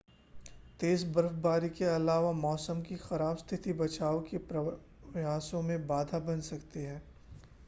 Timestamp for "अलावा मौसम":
1.87-2.81